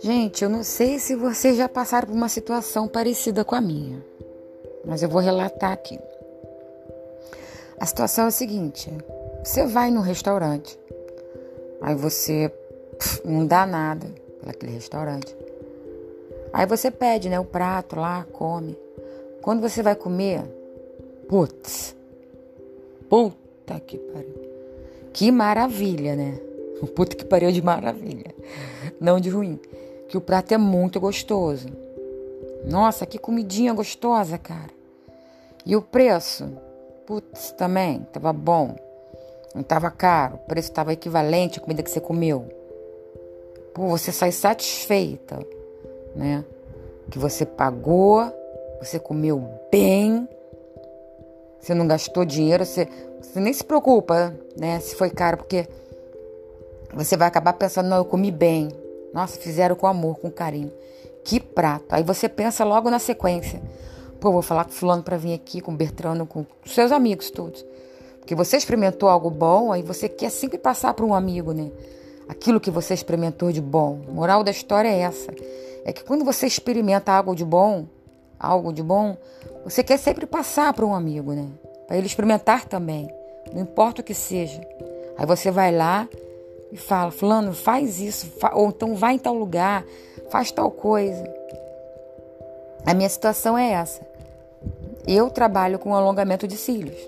[0.00, 4.00] Gente, eu não sei se vocês já passaram por uma situação parecida com a minha,
[4.84, 5.98] mas eu vou relatar aqui.
[7.80, 8.90] A situação é a seguinte:
[9.42, 10.78] você vai num restaurante,
[11.80, 12.52] aí você
[12.98, 14.06] pff, não dá nada
[14.44, 15.36] naquele restaurante.
[16.52, 18.78] Aí você pede, né, o prato lá, come.
[19.42, 20.42] Quando você vai comer,
[21.28, 21.96] putz,
[23.66, 24.46] puta que pariu.
[25.12, 26.38] Que maravilha, né?
[26.94, 28.34] Puta que pariu de maravilha.
[29.00, 29.58] Não de ruim
[30.08, 31.68] que o prato é muito gostoso.
[32.64, 34.70] Nossa, que comidinha gostosa, cara.
[35.64, 36.48] E o preço?
[37.06, 38.76] Putz, também tava bom.
[39.54, 42.46] Não tava caro, o preço tava equivalente à comida que você comeu.
[43.74, 45.38] Pô, você sai satisfeita,
[46.14, 46.44] né?
[47.10, 48.22] Que você pagou,
[48.80, 50.28] você comeu bem,
[51.66, 52.86] você não gastou dinheiro, você,
[53.20, 54.80] você nem se preocupa, né?
[54.80, 55.68] Se foi caro, porque
[56.94, 58.68] você vai acabar pensando, não, eu comi bem.
[59.12, 60.72] Nossa, fizeram com amor, com carinho.
[61.24, 61.86] Que prato.
[61.90, 63.60] Aí você pensa logo na sequência.
[64.20, 67.64] Pô, vou falar com fulano para vir aqui, com Bertrano, com seus amigos todos.
[68.18, 71.70] Porque você experimentou algo bom, aí você quer sempre passar para um amigo, né?
[72.28, 74.00] Aquilo que você experimentou de bom.
[74.08, 75.32] Moral da história é essa.
[75.84, 77.86] É que quando você experimenta algo de bom,
[78.38, 79.16] algo de bom,
[79.64, 81.46] você quer sempre passar para um amigo, né?
[81.86, 83.08] Para ele experimentar também.
[83.52, 84.60] Não importa o que seja.
[85.16, 86.08] Aí você vai lá
[86.72, 89.84] e fala: Fulano, faz isso, ou então vai em tal lugar,
[90.30, 91.24] faz tal coisa.
[92.84, 94.00] A minha situação é essa.
[95.06, 96.98] Eu trabalho com alongamento de cílios.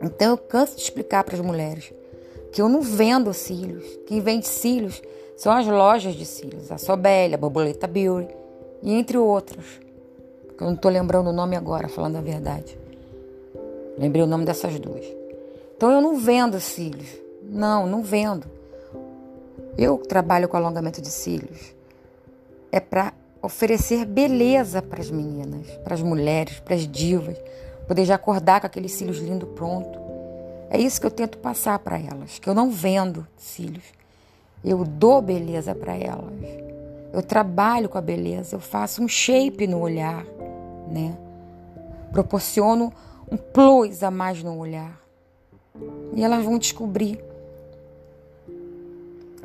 [0.00, 1.92] Então eu canso de explicar para as mulheres
[2.52, 3.84] que eu não vendo cílios.
[4.06, 5.02] Quem vende cílios
[5.36, 8.32] são as lojas de cílios, a Sobel, a Borboleta Beauty
[8.80, 9.64] e entre outras.
[10.60, 12.78] Eu não estou lembrando o nome agora, falando a verdade.
[13.96, 15.04] Lembrei o nome dessas duas.
[15.76, 17.08] Então eu não vendo cílios.
[17.42, 18.46] Não, não vendo.
[19.76, 21.74] Eu trabalho com alongamento de cílios.
[22.72, 23.12] É para
[23.42, 27.36] oferecer beleza para as meninas, para as mulheres, para as divas,
[27.86, 29.98] poder já acordar com aqueles cílios lindos pronto.
[30.70, 33.84] É isso que eu tento passar para elas, que eu não vendo cílios.
[34.64, 36.32] Eu dou beleza para elas.
[37.12, 40.24] Eu trabalho com a beleza, eu faço um shape no olhar,
[40.90, 41.16] né?
[42.10, 42.92] Proporciono
[43.30, 45.00] um plus a mais no olhar.
[46.14, 47.18] E elas vão descobrir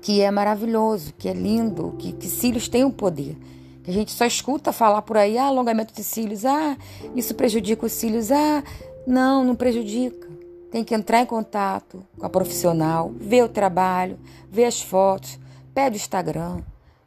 [0.00, 3.36] que é maravilhoso, que é lindo, que, que cílios têm um poder.
[3.82, 6.76] Que a gente só escuta falar por aí, ah, alongamento de cílios, ah,
[7.16, 8.62] isso prejudica os cílios, ah,
[9.06, 10.28] não, não prejudica.
[10.70, 14.18] Tem que entrar em contato com a profissional, ver o trabalho,
[14.50, 15.38] ver as fotos,
[15.74, 16.60] pede o Instagram,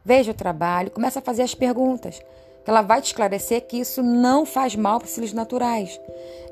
[0.03, 2.19] veja o trabalho, começa a fazer as perguntas.
[2.67, 6.01] Que ela vai te esclarecer que isso não faz mal para os cílios naturais.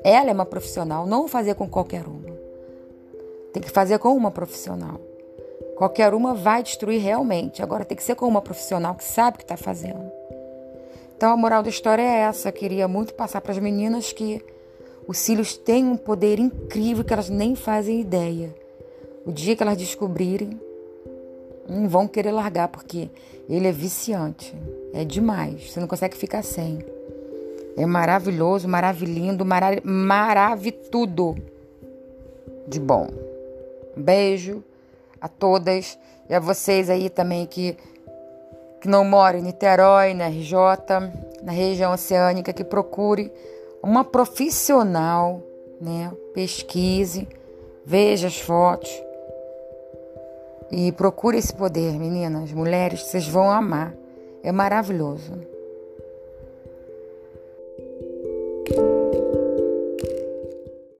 [0.02, 2.34] Ela é uma profissional, não fazer com qualquer uma.
[3.52, 4.98] Tem que fazer com uma profissional.
[5.76, 7.62] Qualquer uma vai destruir realmente.
[7.62, 10.10] Agora tem que ser com uma profissional que sabe o que está fazendo.
[11.14, 12.48] Então a moral da história é essa.
[12.48, 14.42] Eu queria muito passar para as meninas que
[15.06, 18.54] os cílios têm um poder incrível que elas nem fazem ideia.
[19.26, 20.58] O dia que elas descobrirem,
[21.68, 23.10] não vão querer largar, porque
[23.50, 24.56] ele é viciante.
[24.96, 25.70] É demais.
[25.70, 26.78] Você não consegue ficar sem.
[27.76, 31.36] É maravilhoso, maravilhindo, marav maravilhudo
[32.66, 33.06] de bom.
[33.94, 34.64] Beijo
[35.20, 35.98] a todas
[36.30, 37.76] e a vocês aí também que,
[38.80, 40.54] que não moram em Niterói, na RJ,
[41.42, 43.30] na região oceânica, que procure
[43.82, 45.42] uma profissional,
[45.78, 46.10] né?
[46.32, 47.28] Pesquise,
[47.84, 48.90] veja as fotos
[50.70, 54.05] e procure esse poder, meninas, mulheres, vocês vão amar.
[54.46, 55.32] É maravilhoso.